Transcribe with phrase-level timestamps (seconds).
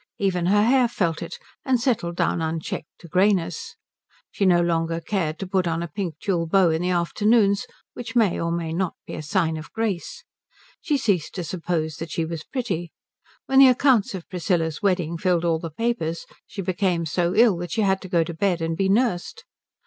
[0.17, 3.75] Even her hair felt it, and settled down unchecked to greyness.
[4.31, 8.15] She no longer cared to put on a pink tulle bow in the afternoons, which
[8.15, 10.23] may or may not be a sign of grace.
[10.81, 12.91] She ceased to suppose that she was pretty.
[13.45, 17.69] When the accounts of Priscilla's wedding filled all the papers she became so ill that
[17.69, 19.43] she had to go to bed and be nursed.